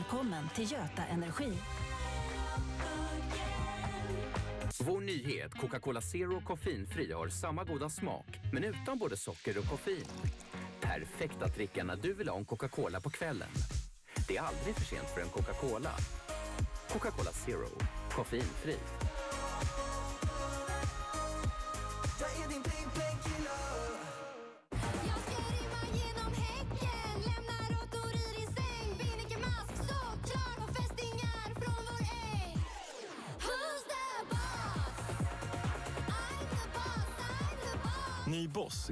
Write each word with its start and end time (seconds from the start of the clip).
Välkommen 0.00 0.48
till 0.54 0.72
Göta 0.72 1.04
Energi. 1.10 1.52
Vår 4.84 5.00
nyhet 5.00 5.54
Coca-Cola 5.54 6.00
Zero 6.00 6.40
koffeinfri 6.40 7.12
har 7.12 7.28
samma 7.28 7.64
goda 7.64 7.88
smak, 7.88 8.26
men 8.52 8.64
utan 8.64 8.98
både 8.98 9.16
socker 9.16 9.58
och 9.58 9.64
koffein. 9.64 10.04
Perfekt 10.80 11.42
att 11.42 11.54
dricka 11.54 11.84
när 11.84 11.96
du 11.96 12.14
vill 12.14 12.28
ha 12.28 12.36
en 12.36 12.44
Coca-Cola 12.44 13.00
på 13.00 13.10
kvällen. 13.10 13.48
Det 14.28 14.36
är 14.36 14.42
aldrig 14.42 14.74
för 14.74 14.84
sent 14.84 15.08
för 15.14 15.20
en 15.20 15.28
Coca-Cola. 15.28 15.90
Coca-Cola 16.88 17.30
Zero, 17.32 17.68
koffeinfri. 18.10 18.76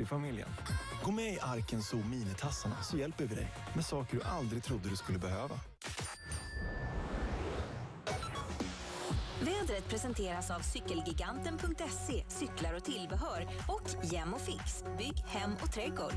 I 0.01 0.05
familjen. 0.05 0.49
Gå 1.05 1.11
med 1.11 1.33
i 1.33 1.39
Arken 1.41 1.83
Zoo 1.83 2.05
minitassarna 2.05 2.83
så 2.83 2.97
hjälper 2.97 3.27
vi 3.27 3.35
dig 3.35 3.51
med 3.75 3.85
saker 3.85 4.17
du 4.17 4.23
aldrig 4.23 4.63
trodde 4.63 4.89
du 4.89 4.97
skulle 4.97 5.19
behöva. 5.19 5.61
Vädret 9.49 9.89
presenteras 9.89 10.51
av 10.51 10.61
cykelgiganten.se, 10.61 12.25
cyklar 12.29 12.75
och 12.75 12.85
tillbehör 12.85 13.49
och 13.69 13.91
Fix, 14.41 14.85
bygg, 14.99 15.25
hem 15.27 15.53
och 15.63 15.73
trädgård. 15.73 16.15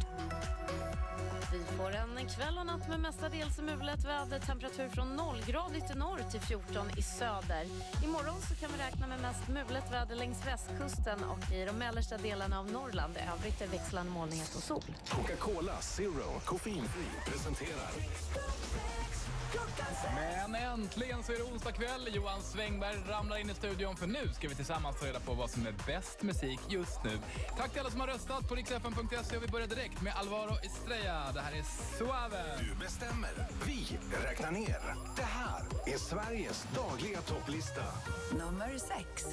Vi 1.52 1.78
får 1.78 1.96
en 1.96 2.28
kväll 2.30 2.58
och 2.58 2.66
natt 2.66 2.90
med 2.90 3.00
mestadels 3.00 3.58
mulet 3.62 4.06
väder. 4.06 4.40
Temperatur 4.40 4.90
från 4.90 5.16
nollgradigt 5.16 5.92
i 5.92 5.96
norr 5.96 6.20
till 6.32 6.40
14 6.40 6.90
i 6.98 7.02
söder. 7.02 7.66
Imorgon 8.04 8.42
så 8.42 8.56
kan 8.56 8.70
vi 8.72 8.84
räkna 8.84 9.08
med 9.08 9.22
mest 9.22 9.48
mulet 9.48 9.92
väder 9.92 10.16
längs 10.16 10.48
västkusten 10.48 11.24
och 11.24 11.54
i 11.54 11.66
de 11.66 11.72
mellersta 11.72 12.18
delarna 12.18 12.60
av 12.60 12.72
Norrland. 12.72 13.18
I 13.18 13.20
övrigt 13.34 13.62
är 13.62 13.68
växlande 13.68 14.12
molnighet 14.12 14.56
och 14.56 14.64
sol. 14.64 14.84
Coca-Cola 15.10 15.82
Zero 15.82 16.40
koffeinfri 16.46 17.06
presenterar 17.26 17.92
Men 20.52 20.56
äntligen 20.56 21.24
så 21.24 21.32
är 21.32 21.38
det 21.38 21.44
onsdag 21.44 21.72
kväll. 21.72 22.10
Johan 22.14 22.42
Svängberg 22.42 22.96
ramlar 23.10 23.38
in 23.38 23.50
i 23.50 23.54
studion 23.54 23.96
för 23.96 24.08
nu 24.08 24.30
ska 24.34 24.48
vi 24.48 24.56
tillsammans 24.56 25.00
ta 25.00 25.06
reda 25.06 25.20
på 25.20 25.34
vad 25.34 25.50
som 25.50 25.68
är 25.68 25.74
bäst 25.88 26.22
musik 26.22 26.60
just 26.70 27.04
nu. 27.04 27.20
Tack 27.58 27.72
till 27.72 27.80
alla 27.80 27.90
som 27.90 28.00
har 28.00 28.08
röstat 28.08 28.50
på 28.50 28.56
riksfn.se 28.56 29.38
och 29.38 29.44
vi 29.44 29.48
börjar 29.48 29.68
direkt 29.68 30.02
med 30.02 30.14
Alvaro 30.16 30.56
Estrella. 30.64 31.32
Det 31.34 31.42
här 31.42 31.52
är 31.52 31.64
Suave. 31.98 32.44
Du 32.60 32.76
bestämmer, 32.86 33.30
vi 33.66 34.00
räknar 34.24 34.52
ner. 34.52 34.96
Det 35.16 35.24
här 35.24 35.62
är 35.86 35.98
Sveriges 35.98 36.68
dagliga 36.76 37.22
topplista. 37.22 37.84
Nummer 38.32 38.78
sex. 38.78 39.26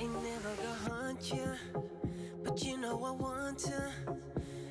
I 0.00 0.04
never 0.04 0.54
gonna 0.56 1.02
hunt 1.02 1.32
you 1.34 1.48
But 2.44 2.64
you 2.64 2.76
know 2.76 3.04
I 3.04 3.10
want 3.10 3.58
to 3.58 3.92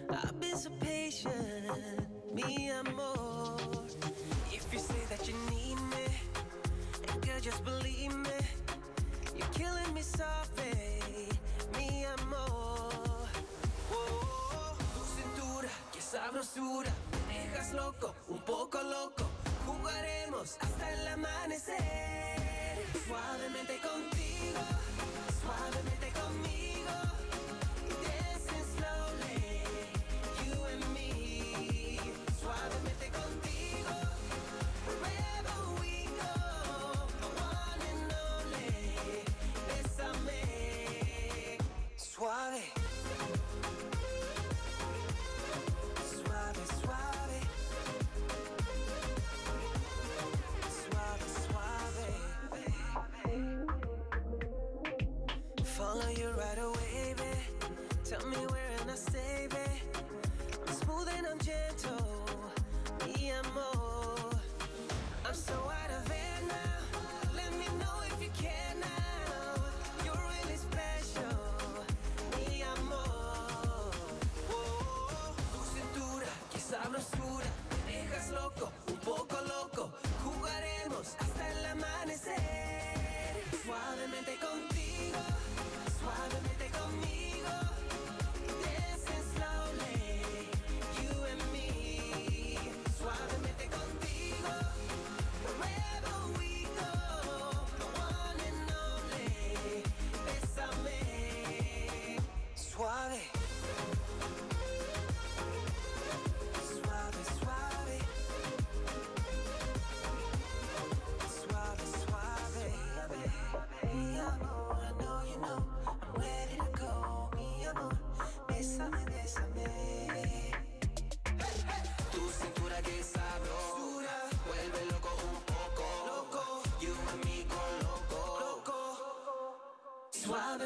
I've 0.10 0.40
been 0.40 0.58
so 0.58 0.70
patient 0.80 2.08
Me 2.34 2.72
amor 2.72 3.60
If 4.58 4.74
you 4.74 4.80
say 4.80 5.04
that 5.10 5.28
you 5.28 5.36
need 5.52 5.80
me 5.94 6.06
And 7.10 7.22
girl 7.22 7.40
just 7.40 7.64
believe 7.64 8.16
me 8.16 8.40
You're 9.38 9.54
killing 9.54 9.94
me 9.94 10.02
softly. 10.02 11.30
Mi 11.78 12.06
amor 12.06 12.90
Oh, 13.94 14.74
tu 14.94 15.02
cintura, 15.16 15.70
qué 15.94 16.02
sabrosura 16.02 16.92
Me 17.28 17.38
dejas 17.44 17.74
loco, 17.74 18.16
un 18.30 18.40
poco 18.40 18.82
loco. 18.82 19.26
Jugaremos 19.68 20.58
hasta 20.60 20.94
el 20.94 21.08
amanecer. 21.08 22.78
Suavemente 23.08 23.78
contigo 23.80 24.62
Suavemente 25.42 26.08
conmigo 26.20 27.07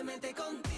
duérmete 0.01 0.34
con 0.34 0.71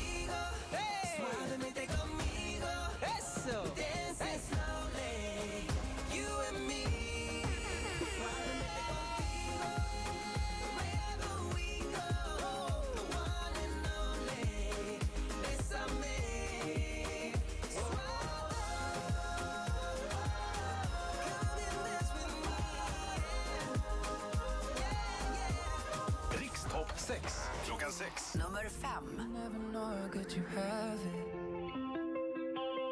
6. 28.83 28.93
Nummer 29.17 29.27
never 29.33 29.59
know 29.71 29.85
how 29.85 30.07
good 30.11 30.33
you 30.35 30.43
have 30.55 30.99
it. 30.99 31.33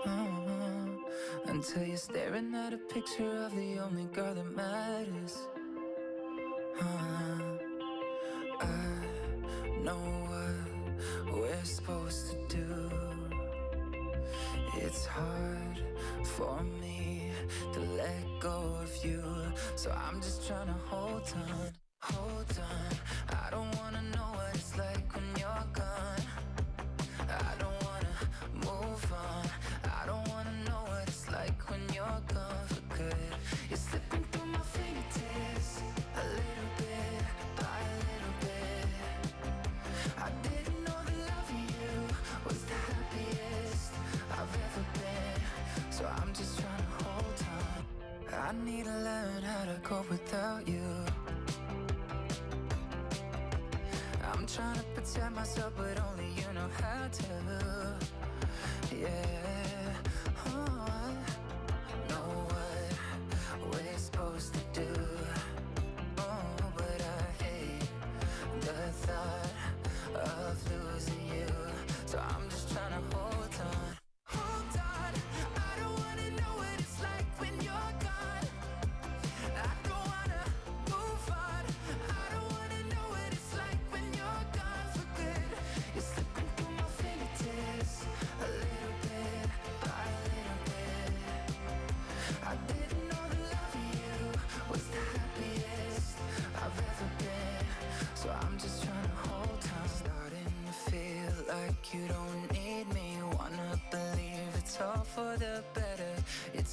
Uh-huh. 0.06 0.88
Until 1.46 1.84
you're 1.84 1.98
staring 1.98 2.54
at 2.56 2.74
a 2.74 2.78
picture 2.78 3.46
of 3.46 3.56
the 3.56 3.80
only 3.80 4.06
girl 4.06 4.34
that 4.34 4.56
matters. 4.56 5.38
Uh-huh. 6.80 7.58
I 8.62 8.68
know 9.84 9.98
what 10.32 11.36
we're 11.36 11.64
supposed 11.64 12.32
to 12.32 12.56
do. 12.58 12.92
It's 14.78 15.06
hard 15.06 15.82
for 16.24 16.64
me 16.64 17.32
to 17.74 17.80
let 17.80 18.24
go 18.40 18.78
of 18.82 19.06
you. 19.06 19.24
So 19.76 19.92
I'm 19.92 20.22
just 20.22 20.48
trying 20.48 20.68
to 20.68 20.74
hold 20.90 21.34
on, 21.36 21.74
hold 22.02 22.31
protect 55.54 55.78
myself, 55.78 55.96
but 55.96 56.04
only 56.12 56.30
you 56.36 56.54
know 56.54 56.70
how 56.82 57.08
to. 57.08 58.96
Yeah. 58.96 59.94
Oh, 60.48 60.91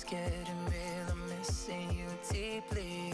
getting 0.08 0.64
real. 0.64 1.06
I'm 1.10 1.28
missing 1.28 1.90
you 1.90 2.06
deeply. 2.32 3.12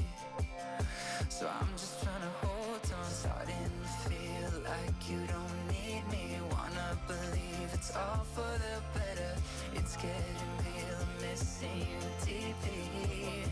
So 1.28 1.48
I'm 1.48 1.68
just 1.72 2.02
trying 2.02 2.20
to 2.20 2.46
hold 2.46 2.80
on. 3.00 3.10
Starting 3.10 3.70
to 3.82 4.08
feel 4.08 4.62
like 4.62 5.10
you 5.10 5.18
don't 5.26 5.58
need 5.68 6.04
me. 6.10 6.38
Wanna 6.52 6.96
believe 7.08 7.68
it's 7.72 7.94
all 7.96 8.24
for 8.34 8.52
the 8.64 8.76
better. 8.94 9.34
It's 9.74 9.96
getting 9.96 10.50
real. 10.62 10.96
I'm 11.00 11.30
missing 11.30 11.78
you 11.80 12.00
deeply. 12.24 13.42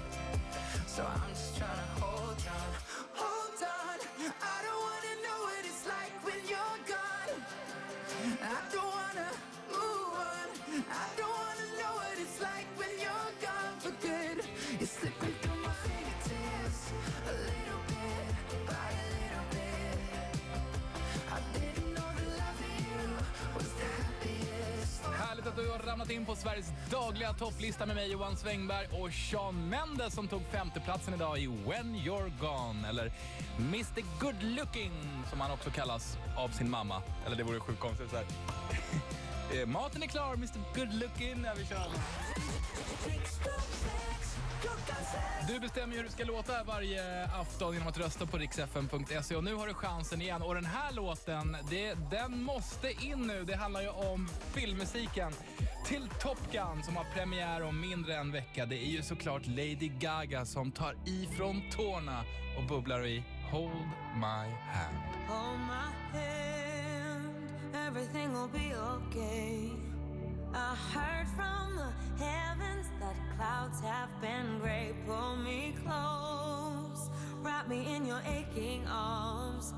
So 0.87 1.03
I'm 1.03 1.29
just 1.31 1.57
trying 1.57 1.71
to 1.71 2.01
hold 2.01 2.12
ramlat 26.03 26.11
in 26.11 26.27
på 26.27 26.37
Sveriges 26.37 26.73
dagliga 26.91 27.33
topplista 27.33 27.87
med 27.87 27.97
mig 27.97 28.13
Johan 28.13 28.37
Svängberg 28.37 28.87
och 28.87 29.13
Sean 29.13 29.69
Mendes 29.69 30.15
som 30.15 30.29
tog 30.29 30.43
femteplatsen 30.53 31.15
idag 31.15 31.39
i 31.39 31.47
When 31.47 31.97
You're 31.97 32.33
Gone, 32.41 32.89
eller 32.89 33.13
Mr 33.59 34.21
Good 34.21 34.43
Looking 34.43 34.93
som 35.31 35.41
han 35.41 35.51
också 35.51 35.71
kallas 35.71 36.17
av 36.37 36.49
sin 36.49 36.71
mamma. 36.71 37.03
Eller 37.27 37.37
det 37.37 37.43
vore 37.43 37.61
sjukt 37.61 37.81
konstigt 37.81 38.11
så 38.11 38.17
här. 38.17 38.27
Eh, 39.55 39.67
maten 39.67 40.03
är 40.03 40.07
klar, 40.07 40.35
Mr 40.35 40.61
Good 40.75 40.95
Looking. 40.95 41.45
Ja, 41.45 41.53
vi 41.57 41.67
kör. 41.67 41.89
Du 45.49 45.61
bestämmer 45.61 45.97
hur 45.97 46.03
du 46.03 46.11
ska 46.11 46.25
låta 46.25 46.65
varje 46.65 47.25
afton 47.25 47.73
genom 47.73 47.89
att 47.89 47.99
rösta 47.99 48.27
på 48.27 48.39
riksfn.se 48.39 49.37
och 49.37 49.45
nu 49.45 49.55
har 49.55 49.67
du 49.67 49.75
chansen 49.75 50.23
igen. 50.23 50.43
Och 50.43 50.55
den 50.55 50.65
här 50.65 50.93
låten, 50.93 51.57
det, 51.71 51.95
den 52.11 52.43
måste 52.43 52.91
in 52.91 53.27
nu. 53.27 53.45
Det 53.45 53.57
handlar 53.57 53.83
ju 53.83 53.89
om 53.89 54.29
filmmusiken 54.55 55.33
till 55.87 56.09
Top 56.21 56.39
Gun 56.53 56.83
som 56.83 56.97
har 56.97 57.05
premiär 57.15 57.63
om 57.63 57.81
mindre 57.81 58.15
än 58.15 58.21
en 58.21 58.33
vecka. 58.33 58.67
Det 58.67 58.77
är 58.77 58.91
ju 58.91 59.03
såklart 59.03 59.47
Lady 59.47 59.89
Gaga 60.01 60.45
som 60.45 60.73
tar 60.73 60.97
ifrån 61.07 61.63
tårna 61.71 62.25
och 62.59 62.65
bubblar 62.65 63.07
i 63.07 63.25
Hold 63.51 63.89
My 64.15 64.49
Hand. 64.73 64.97
Hold 65.29 65.59
my 65.59 66.19
hand, 66.19 67.35
everything 67.75 68.33
will 68.33 68.49
be 68.53 68.77
okay. 68.77 69.82
I 70.55 70.77
heard 70.93 71.29
from 71.29 71.77
the 71.77 72.23
heavens 72.23 72.87
that 73.01 73.17
clouds 73.37 73.81
have 73.81 74.11
been 74.21 74.59
gray. 74.61 74.93
Pull 75.07 75.37
me 75.37 75.75
close, 75.83 77.09
wrap 77.43 77.69
me 77.69 77.95
in 77.95 78.05
your 78.05 78.21
aching 78.27 78.87
arms. 78.87 79.73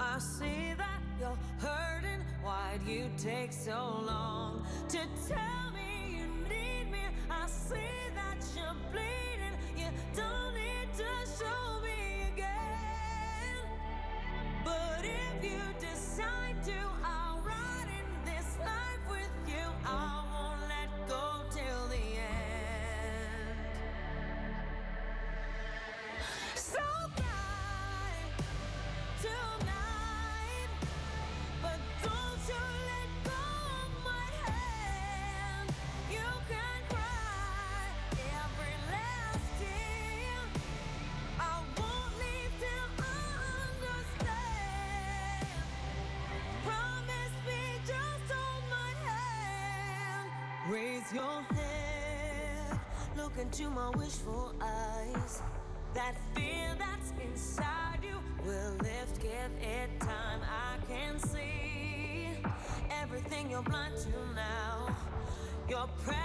I 0.00 0.18
see 0.18 0.72
that 0.78 1.00
you're 1.20 1.38
hurting. 1.58 2.24
Why'd 2.42 2.82
you 2.86 3.10
take 3.18 3.52
so 3.52 4.02
long 4.06 4.66
to 4.88 4.98
tell 5.28 5.70
me 5.72 6.16
you 6.16 6.26
need 6.48 6.90
me? 6.90 7.04
I 7.30 7.46
see 7.46 7.74
that 8.14 8.42
you're 8.56 8.76
bleeding. 8.92 9.56
You 9.76 9.90
don't 10.16 10.54
need 10.54 10.88
to 10.96 11.04
show 11.38 11.80
me 11.82 11.83
Your 51.12 51.42
head, 51.54 52.80
look 53.16 53.32
into 53.38 53.68
my 53.68 53.90
wishful 53.90 54.54
eyes. 54.60 55.42
That 55.92 56.14
fear 56.34 56.74
that's 56.78 57.12
inside 57.22 57.98
you 58.02 58.18
will 58.44 58.72
lift, 58.82 59.20
give 59.20 59.50
it 59.60 60.00
time. 60.00 60.40
I 60.42 60.78
can 60.90 61.18
see 61.18 62.28
everything 63.02 63.50
you're 63.50 63.62
blind 63.62 63.96
to 63.98 64.34
now. 64.34 64.96
Your 65.68 65.86
prayers 66.04 66.23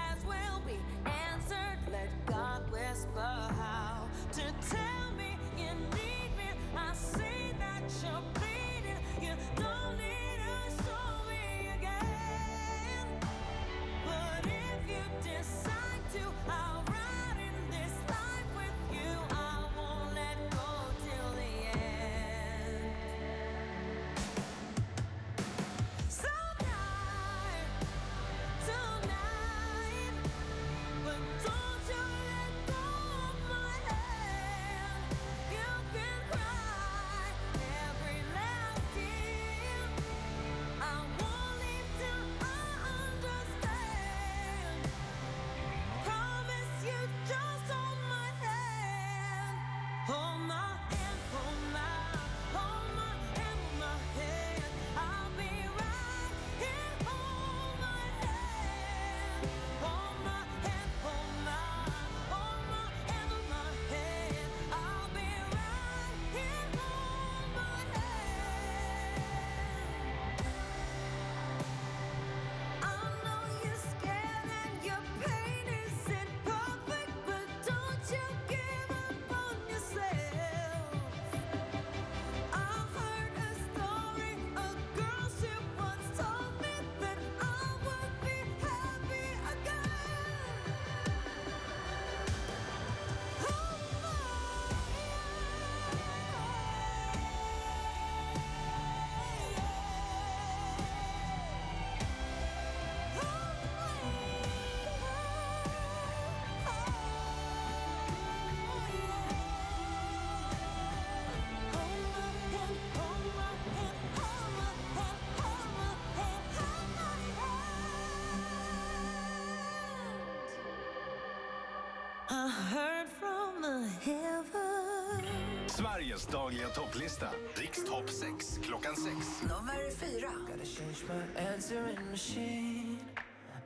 Sveriges 126.19 126.27
dagliga 126.27 126.69
topplista. 126.75 127.29
Rikstopp 127.55 128.09
6 128.09 128.59
klockan 128.67 128.95
6. 128.95 129.47
Nummer 129.47 129.89
fyra. 129.89 130.31
Gotta 130.47 130.65
change 130.65 131.05
my 131.07 131.23
answering 131.39 132.11
machine 132.11 132.99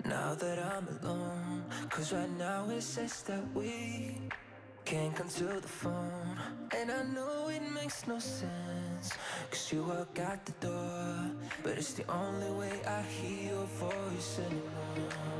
now 0.06 0.36
that 0.36 0.60
I'm 0.60 0.88
alone. 1.02 1.64
Cause 1.90 2.14
right 2.14 2.30
now 2.38 2.70
it 2.70 2.84
says 2.84 3.24
that 3.24 3.42
we 3.56 4.30
can't 4.86 5.16
come 5.16 5.30
to 5.30 5.62
the 5.62 5.68
phone. 5.68 6.38
And 6.78 6.92
I 6.92 7.04
know 7.04 7.50
it 7.50 7.64
makes 7.74 8.06
no 8.08 8.20
sense. 8.20 9.18
Cause 9.50 9.74
you 9.74 9.84
walk 9.84 10.20
out 10.20 10.46
the 10.46 10.54
door. 10.68 11.32
But 11.64 11.78
it's 11.78 11.94
the 11.94 12.06
only 12.12 12.52
way 12.52 12.82
I 12.86 13.02
hear 13.02 13.54
your 13.54 13.66
voice 13.66 14.40
anymore. 14.40 15.34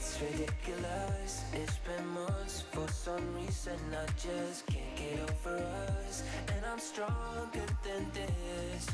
It's 0.00 0.18
ridiculous. 0.22 1.44
It's 1.52 1.76
been 1.84 2.06
months. 2.14 2.62
For 2.72 2.88
some 2.88 3.34
reason, 3.34 3.78
I 3.92 4.06
just 4.12 4.64
can't 4.64 4.96
get 4.96 5.20
over 5.28 5.58
us. 5.58 6.24
And 6.48 6.64
I'm 6.64 6.78
stronger 6.78 7.66
than 7.84 8.10
this. 8.14 8.86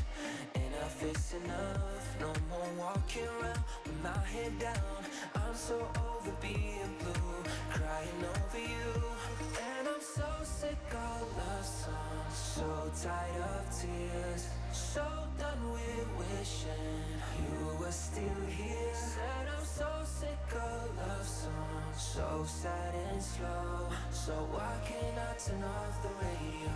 Enough 0.55 1.03
is 1.03 1.33
enough. 1.41 2.05
No 2.19 2.33
more 2.49 2.71
walking 2.77 3.23
around 3.39 3.63
with 3.85 4.03
my 4.03 4.19
head 4.33 4.59
down. 4.59 4.99
I'm 5.33 5.55
so 5.55 5.75
over 6.11 6.35
being 6.41 6.91
blue, 6.99 7.39
crying 7.71 8.21
over 8.29 8.59
you. 8.59 8.91
And 9.63 9.87
I'm 9.87 10.01
so 10.01 10.27
sick 10.43 10.77
of 10.91 11.21
love 11.37 11.65
songs. 11.65 12.35
So 12.35 12.91
tired 13.01 13.43
of 13.55 13.79
tears. 13.79 14.49
So 14.73 15.26
done 15.47 15.71
with 15.71 16.07
wishing 16.17 17.03
you 17.37 17.77
were 17.79 17.91
still 17.91 18.41
here. 18.47 18.93
Said 18.93 19.47
I'm 19.57 19.65
so 19.65 19.87
sick 20.03 20.37
of 20.53 20.97
love 20.97 21.27
songs. 21.27 21.95
So 21.95 22.43
sad 22.45 22.93
and 23.11 23.21
slow. 23.21 23.89
So 24.11 24.33
why 24.51 24.73
can't 24.85 25.17
I 25.17 25.35
turn 25.37 25.63
off 25.63 26.01
the 26.01 26.09
radio? 26.25 26.71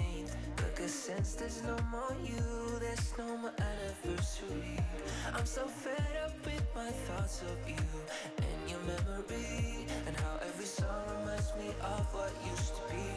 15th. 0.00 0.36
But 0.56 0.76
'cause 0.76 0.92
since 0.92 1.34
there's 1.34 1.62
no 1.62 1.76
more 1.90 2.14
you, 2.22 2.78
there's 2.80 3.12
no 3.18 3.36
more 3.36 3.52
anniversary. 3.58 4.78
I'm 5.34 5.46
so 5.46 5.66
fed 5.66 6.16
up 6.24 6.34
with 6.44 6.64
my 6.74 6.90
thoughts 7.06 7.42
of 7.42 7.68
you 7.68 7.86
and 8.38 8.70
your 8.70 8.80
memory, 8.80 9.86
and 10.06 10.16
how 10.16 10.36
every 10.48 10.66
song 10.66 11.04
reminds 11.18 11.54
me 11.56 11.68
of 11.80 12.14
what 12.14 12.32
used 12.50 12.74
to 12.76 12.82
be. 12.94 13.10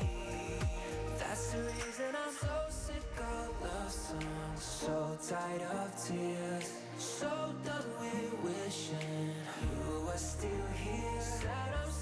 That's 1.20 1.52
the 1.52 1.60
reason 1.60 2.16
I'm 2.24 2.34
so 2.34 2.56
sick 2.70 3.20
of 3.20 3.50
love 3.62 3.92
songs, 3.92 4.64
so 4.64 5.18
tired 5.30 5.62
of 5.62 5.90
tears, 6.06 6.70
so 6.98 7.30
done 7.66 7.90
with 8.00 8.34
wishing 8.44 9.34
you 9.62 10.06
were 10.06 10.18
still 10.18 10.68
here. 10.84 11.04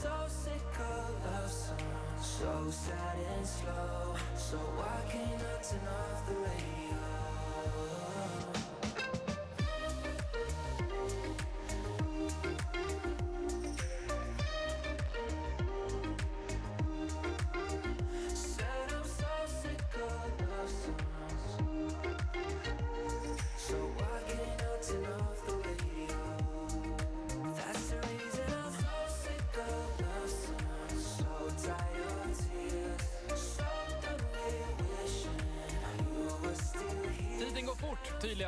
So 0.01 0.09
sick 0.27 0.79
of 0.79 1.25
love 1.25 1.51
songs, 1.51 2.25
so 2.25 2.71
sad 2.71 3.17
and 3.37 3.45
slow. 3.45 4.15
So 4.35 4.57
why 4.57 4.99
can't 5.11 5.29
I 5.29 5.61
turn 5.61 5.87
off 5.87 6.25
the 6.25 6.33
radio? 6.33 7.10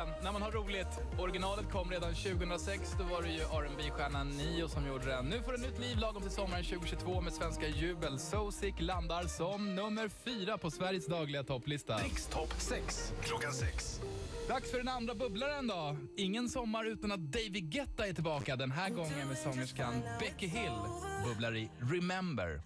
Fort 0.04 0.14
tydligen 0.14 0.24
när 0.24 0.32
man 0.32 0.42
har 0.42 0.50
roligt. 0.50 1.00
Originalet 1.18 1.70
kom 1.72 1.90
redan 1.90 2.14
2006. 2.14 2.94
Då 2.98 3.04
var 3.04 3.22
det 3.22 3.28
ju 3.28 3.40
rb 3.40 3.90
stjärnan 3.90 4.28
Nio 4.28 4.68
som 4.68 4.86
gjorde 4.86 5.06
den. 5.06 5.26
Nu 5.26 5.42
får 5.42 5.52
den 5.52 5.60
nytt 5.60 5.78
liv 5.78 5.98
lagom 5.98 6.22
till 6.22 6.30
sommaren 6.30 6.64
2022 6.64 7.20
med 7.20 7.32
svenska 7.32 7.68
Jubel. 7.68 8.18
So 8.18 8.50
Sick 8.50 8.80
landar 8.80 9.24
som 9.24 9.74
nummer 9.74 10.08
fyra 10.08 10.58
på 10.58 10.70
Sveriges 10.70 11.06
dagliga 11.06 11.44
topplista. 11.44 11.96
Rikstopp 11.96 12.54
6 12.58 13.12
klockan 13.22 13.52
6. 13.52 14.00
Dags 14.48 14.70
för 14.70 14.78
den 14.78 14.88
andra 14.88 15.14
bubblaren 15.14 15.66
då. 15.66 15.96
Ingen 16.16 16.48
sommar 16.48 16.84
utan 16.84 17.12
att 17.12 17.20
David 17.20 17.70
Guetta 17.70 18.06
är 18.06 18.12
tillbaka. 18.12 18.56
Den 18.56 18.70
här 18.70 18.90
gången 18.90 19.28
med 19.28 19.38
sångerskan 19.38 19.94
Becky 20.20 20.46
Hill. 20.46 20.78
Bubblar 21.24 21.56
i 21.56 21.70
Remember. 21.78 22.60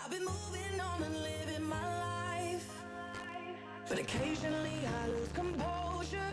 But 3.89 4.01
occasionally 4.01 4.85
I 4.85 5.07
lose 5.09 5.33
composure. 5.35 6.33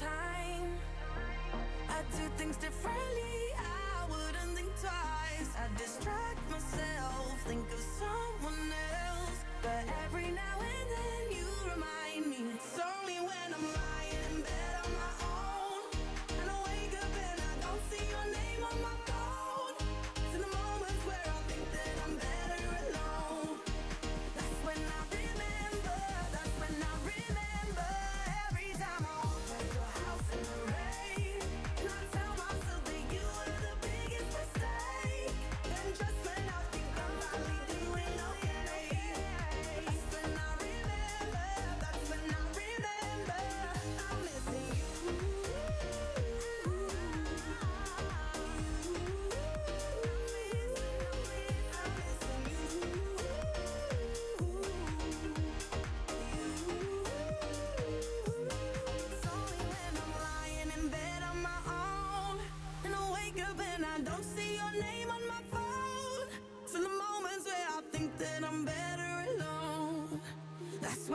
time, 0.00 0.78
I'd 1.88 2.10
do 2.12 2.28
things 2.36 2.56
differently. 2.56 3.38
I 3.58 4.06
wouldn't 4.08 4.56
think 4.56 4.70
twice. 4.80 5.50
I'd 5.58 5.76
distract 5.76 6.50
myself, 6.50 7.40
think 7.46 7.66
of 7.72 7.80
someone 7.98 8.72
else. 9.06 9.38
But 9.62 9.84
every 10.06 10.30
now 10.30 10.56
and 10.60 10.88
then 10.96 11.31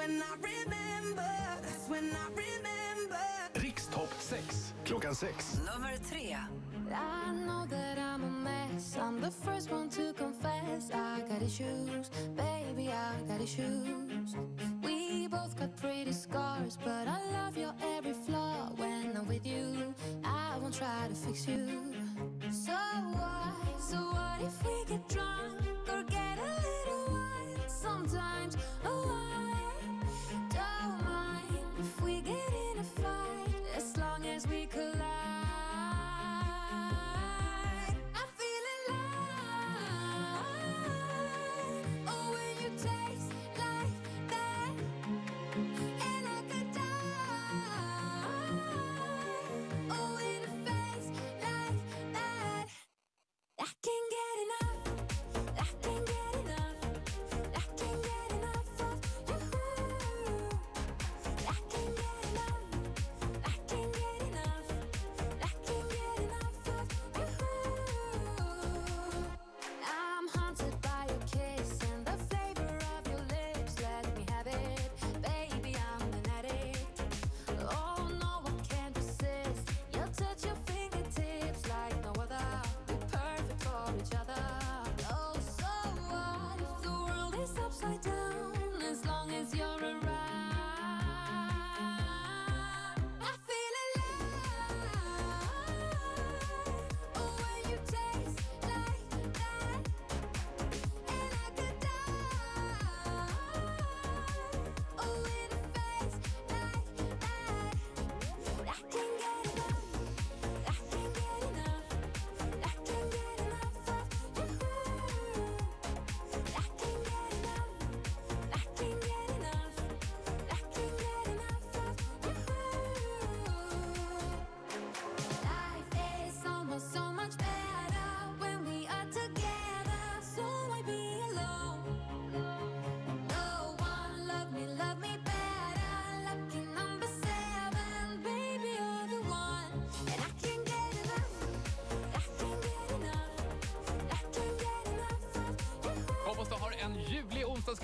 when 0.08 0.22
I 0.22 0.36
remember, 0.36 1.34
that's 1.62 1.90
when 1.90 2.10
I 2.12 2.28
remember. 2.30 3.26
Rikstopp 3.56 4.10
6 4.20 4.74
klockan 4.86 5.14
6. 5.14 5.60
Nummer 5.66 5.92
tre. 6.10 6.36
I 6.94 7.34
know 7.46 7.66
that 7.68 8.00
I'm 8.00 8.24
a 8.24 8.30
mess. 8.30 8.98
I'm 8.98 9.20
the 9.20 9.32
first 9.32 9.70
one 9.72 9.90
to 9.90 10.14
confess. 10.14 10.92
I 10.94 11.22
got 11.28 11.42
issues, 11.42 12.10
baby, 12.36 12.90
I 12.90 13.12
got 13.28 13.42
issues. 13.42 14.36
We 14.82 15.28
both 15.28 15.60
got 15.60 15.76
pretty 15.76 16.14
scars, 16.14 16.78
but 16.84 17.08
I 17.08 17.20
love 17.34 17.58
your 17.58 17.74
every 17.98 18.14
flaw. 18.14 18.72
When 18.78 19.18
I'm 19.18 19.28
with 19.28 19.46
you, 19.46 19.94
I 20.24 20.58
won't 20.62 20.74
try 20.74 21.08
to 21.10 21.16
fix 21.16 21.48
you. 21.48 21.77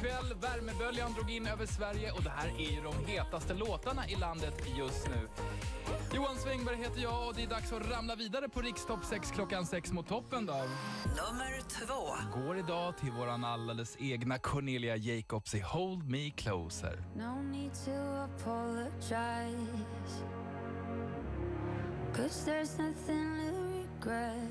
Onsdagskväll. 0.03 0.37
Värmeböljan 0.41 1.13
drog 1.13 1.31
in 1.31 1.47
över 1.47 1.65
Sverige 1.65 2.11
och 2.11 2.23
det 2.23 2.29
här 2.29 2.47
är 2.47 2.71
ju 2.71 2.81
de 2.81 3.05
hetaste 3.11 3.53
låtarna 3.53 4.09
i 4.09 4.15
landet 4.15 4.53
just 4.77 5.07
nu. 5.09 5.27
Johan 6.15 6.35
Svängberg 6.35 6.77
heter 6.77 7.01
jag 7.01 7.27
och 7.27 7.35
det 7.35 7.43
är 7.43 7.47
dags 7.47 7.73
att 7.73 7.91
ramla 7.91 8.15
vidare 8.15 8.49
på 8.49 8.61
Rikstopp 8.61 9.05
6 9.05 9.31
klockan 9.31 9.65
6 9.65 9.91
mot 9.91 10.07
toppen 10.07 10.45
då. 10.45 10.53
Nummer 10.53 11.61
två. 11.69 12.39
Går 12.41 12.57
idag 12.57 12.97
till 12.97 13.11
våran 13.11 13.43
alldeles 13.45 13.97
egna 13.99 14.39
Cornelia 14.39 14.95
Jacobs 14.95 15.55
i 15.55 15.59
Hold 15.59 16.09
Me 16.09 16.29
Closer. 16.29 17.03
No 17.15 17.41
need 17.41 17.71
to 17.85 17.91
apologize. 18.23 19.67
Cause 22.15 22.45
there's 22.45 22.77
nothing 22.77 23.37
to 23.37 24.07
regret. 24.07 24.49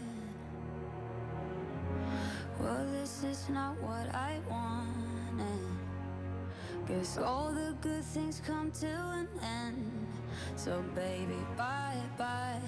Well, 2.61 2.87
this 2.93 3.25
is 3.25 3.49
not 3.49 3.81
what 3.83 4.07
I 4.15 4.41
wanted. 5.37 6.89
Guess 6.89 7.19
all 7.19 7.53
the 7.53 7.75
good 7.81 8.05
things 8.05 8.43
come 8.47 8.71
to 8.73 8.87
an 8.87 9.29
end. 9.43 10.07
So, 10.57 10.83
baby, 10.95 11.39
bye 11.57 11.97
bye. 12.19 12.61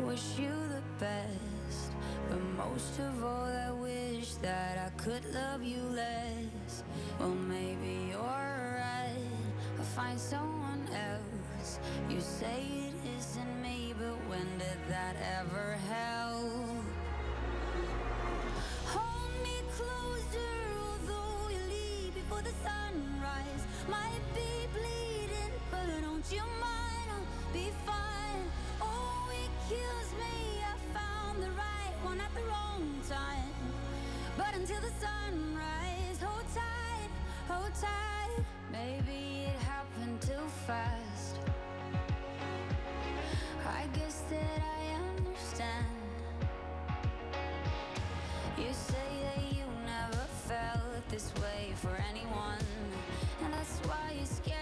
Wish 0.00 0.38
you 0.38 0.50
the 0.68 0.82
best. 0.98 1.92
But 2.28 2.40
most 2.56 2.98
of 2.98 3.24
all, 3.24 3.46
I 3.46 3.70
wish 3.70 4.34
that 4.42 4.78
I 4.78 5.02
could 5.02 5.24
love 5.32 5.62
you 5.62 5.82
less. 5.94 6.84
Well, 7.18 7.30
maybe 7.30 8.10
you're 8.10 8.20
right. 8.20 9.30
I'll 9.78 9.84
find 9.84 10.18
someone 10.18 10.86
else. 10.92 11.78
You 12.10 12.20
say 12.20 12.62
it 12.88 13.18
isn't 13.18 13.62
me, 13.62 13.94
but 13.98 14.16
when 14.28 14.46
did 14.58 14.78
that 14.88 15.16
ever 15.38 15.78
help? 15.88 16.45
Fast. 40.66 41.38
I 43.64 43.86
guess 43.96 44.22
that 44.30 44.60
I 44.78 45.28
understand. 45.28 45.86
You 48.58 48.72
say 48.72 49.08
that 49.22 49.42
you 49.52 49.64
never 49.86 50.26
felt 50.48 50.85
this 51.10 51.32
way 51.36 51.72
for 51.76 51.96
anyone, 52.10 52.58
and 53.44 53.52
that's 53.52 53.78
why 53.86 54.12
it 54.20 54.26
scares 54.26 54.44
you 54.44 54.52
to 54.52 54.55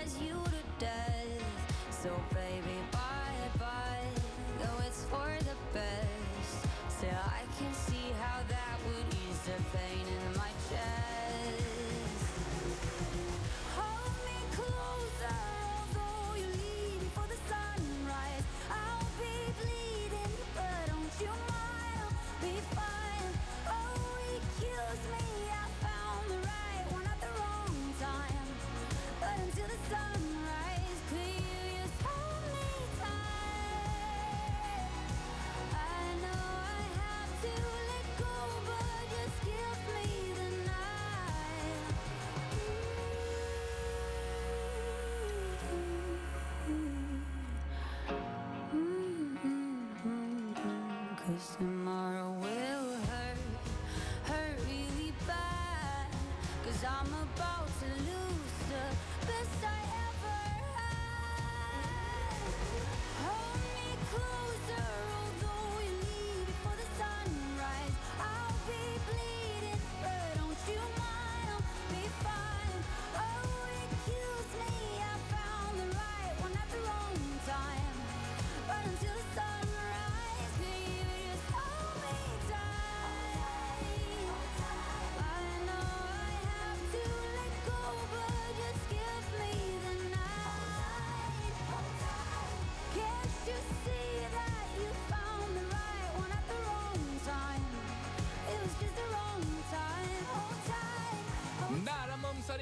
lost 51.45 51.61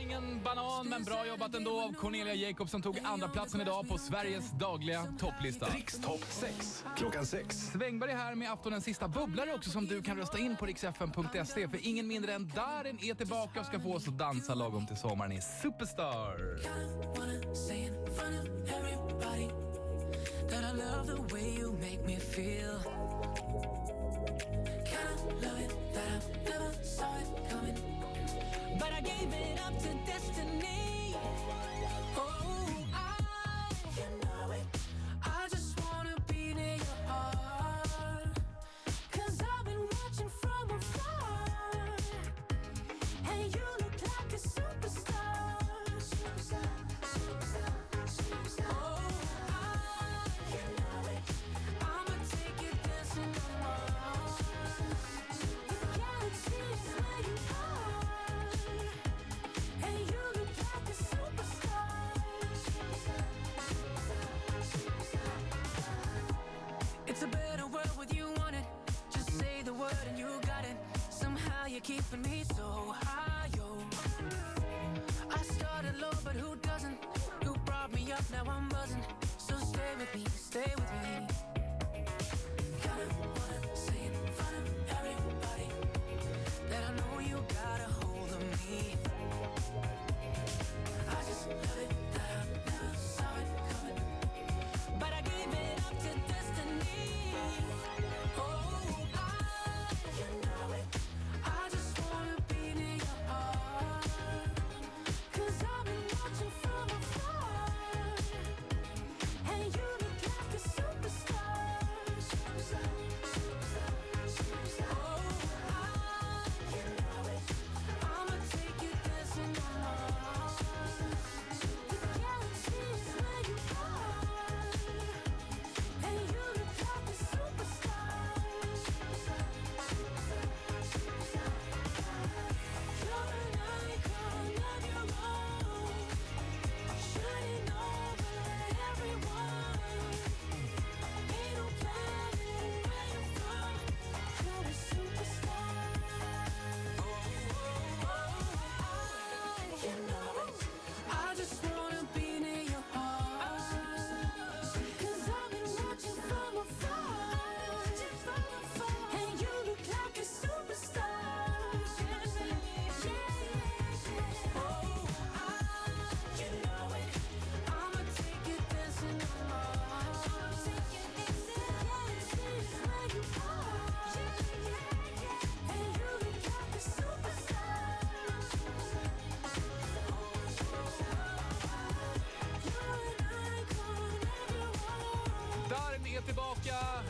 ingen 0.02 0.42
banan, 0.44 0.88
men 0.88 1.04
bra 1.04 1.26
jobbat 1.26 1.54
ändå 1.54 1.80
av 1.80 1.92
Cornelia 1.92 2.34
Jacobs 2.34 2.70
som 2.70 2.82
tog 2.82 2.98
andra 3.02 3.28
platsen 3.28 3.60
idag 3.60 3.88
på 3.88 3.98
Sveriges 3.98 4.50
dagliga 4.50 5.06
topplista. 5.18 5.66
Rikstopp 5.66 6.24
6, 6.28 6.84
klockan 6.96 7.26
6. 7.26 7.56
Svängberg 7.56 8.10
är 8.10 8.16
här 8.16 8.34
med 8.34 8.52
aftonens 8.52 8.84
sista 8.84 9.08
bubblare 9.08 9.54
också 9.54 9.70
som 9.70 9.86
du 9.86 10.02
kan 10.02 10.16
rösta 10.16 10.38
in 10.38 10.56
på 10.56 10.66
riksfn.se 10.66 11.68
för 11.68 11.86
ingen 11.86 12.06
mindre 12.08 12.32
än 12.32 12.52
Darin 12.54 12.98
är 13.02 13.14
tillbaka 13.14 13.60
och 13.60 13.66
ska 13.66 13.80
få 13.80 13.94
oss 13.94 14.08
att 14.08 14.18
dansa 14.18 14.54
lagom 14.54 14.86
till 14.86 14.96
sommaren 14.96 15.32
i 15.32 15.40
Superstar. 15.62 16.36
Kinda 24.92 25.38
love 25.40 25.58
it 25.64 25.70
that 25.94 26.06
I 26.06 26.50
never 26.50 26.84
saw 26.84 27.16
it 27.20 27.51
gave 29.02 29.32
it 29.32 29.60
up 29.66 29.76
to 29.78 29.88
destiny. 30.06 31.01
for 72.10 72.16
me. 72.16 72.41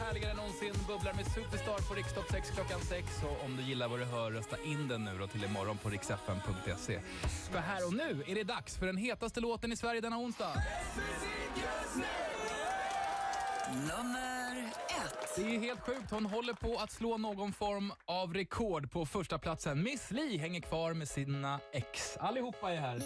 härligare 0.04 0.30
än 0.30 0.36
någonsin. 0.36 0.74
Bubblar 0.88 1.14
med 1.14 1.26
Superstar 1.26 1.88
på 1.88 1.94
Rikstopp 1.94 2.30
6 2.30 2.50
klockan 2.50 2.80
6. 2.80 3.06
Och 3.22 3.44
om 3.44 3.56
du 3.56 3.62
gillar 3.62 3.88
vad 3.88 3.98
du 3.98 4.04
hör, 4.04 4.30
rösta 4.30 4.56
in 4.64 4.88
den 4.88 5.04
nu 5.04 5.18
då 5.18 5.26
till 5.26 5.44
imorgon 5.44 5.78
på 5.78 5.88
riksfn.se. 5.88 7.00
För 7.52 7.58
här 7.58 7.86
och 7.86 7.94
nu 7.94 8.24
är 8.26 8.34
det 8.34 8.44
dags 8.44 8.76
för 8.76 8.86
den 8.86 8.96
hetaste 8.96 9.40
låten 9.40 9.72
i 9.72 9.76
Sverige 9.76 10.00
denna 10.00 10.18
onsdag. 10.18 10.52
Nummer 13.72 14.70
ett. 14.88 15.36
Det 15.36 15.54
är 15.54 15.60
helt 15.60 15.80
sjukt. 15.80 16.10
Hon 16.10 16.26
håller 16.26 16.52
på 16.52 16.76
att 16.76 16.90
slå 16.90 17.18
någon 17.18 17.52
form 17.52 17.92
av 18.04 18.34
rekord 18.34 18.90
på 18.90 19.06
första 19.06 19.38
platsen. 19.38 19.82
Miss 19.82 20.10
Li 20.10 20.36
hänger 20.36 20.60
kvar 20.60 20.94
med 20.94 21.08
sina 21.08 21.60
ex. 21.72 22.16
Allihopa 22.16 22.72
är 22.72 22.76
här. 22.76 23.02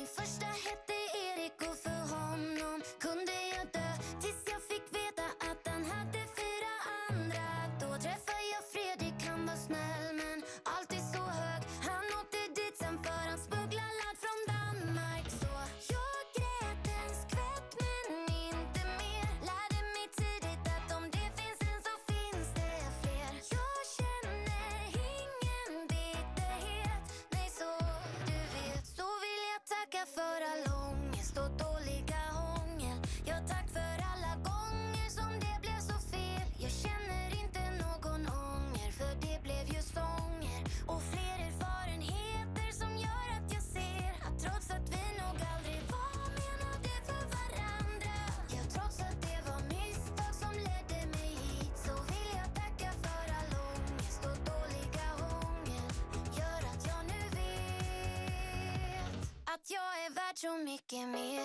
you 60.42 60.64
make 60.64 60.92
me 60.92 61.36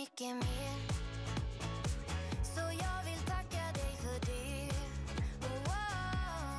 mycket 0.00 0.34
mer. 0.36 0.76
Så 2.54 2.60
jag 2.84 2.98
vill 3.08 3.22
tacka 3.32 3.64
dig 3.78 3.92
för 4.04 4.18
det. 4.28 4.72
Oh, 5.46 5.72
oh. 5.74 6.58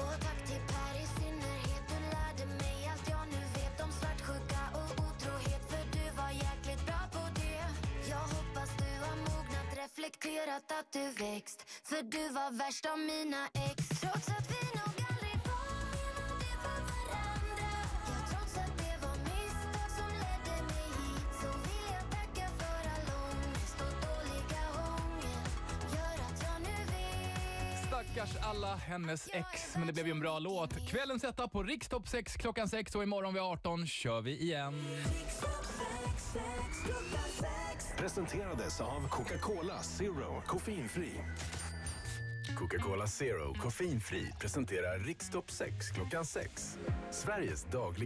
Och 0.00 0.14
tack 0.24 0.40
till 0.48 0.62
Per 0.72 0.94
i 1.02 1.06
synnerhet. 1.16 1.84
Du 1.88 1.98
lärde 2.14 2.44
mig 2.62 2.78
allt 2.92 3.08
jag 3.14 3.24
nu 3.34 3.42
vet 3.58 3.80
om 3.84 3.92
svartsjuka 3.92 4.62
och 4.80 4.90
otrohet. 5.04 5.62
För 5.70 5.82
du 5.96 6.04
var 6.20 6.30
jäkligt 6.30 6.86
bra 6.86 7.02
på 7.12 7.24
det. 7.40 7.60
Jag 8.12 8.24
hoppas 8.34 8.70
du 8.82 8.92
har 9.06 9.16
mognat, 9.16 9.68
reflekterat 9.82 10.66
att 10.78 10.92
du 10.92 11.04
växt. 11.24 11.58
För 11.90 12.02
du 12.02 12.28
var 12.28 12.50
värst 12.50 12.86
av 12.92 12.98
mina 12.98 13.42
ex. 13.68 14.00
Trots 14.00 14.28
alla 28.48 28.76
hennes 28.76 29.28
ex, 29.32 29.76
men 29.76 29.86
det 29.86 29.92
blev 29.92 30.06
ju 30.06 30.12
en 30.12 30.20
bra 30.20 30.38
låt. 30.38 30.88
Kvällens 30.88 31.24
etta 31.24 31.48
på 31.48 31.62
Rikstopp 31.62 32.08
6 32.08 32.36
klockan 32.36 32.68
6 32.68 32.94
och 32.94 33.02
imorgon 33.02 33.34
vid 33.34 33.42
18 33.42 33.86
kör 33.86 34.20
vi 34.20 34.40
igen. 34.40 34.84
Presenterades 37.96 38.80
av 38.80 39.08
Coca-Cola 39.08 39.82
Zero 39.82 40.42
koffeinfri. 40.46 41.10
Coca-Cola 42.58 43.06
Zero 43.06 43.54
koffeinfri 43.54 44.32
presenterar 44.40 44.98
Rikstopp 44.98 45.50
6 45.50 45.90
klockan 45.90 46.24
6. 46.24 46.78
Sveriges 47.10 47.64
dagliga 47.64 47.96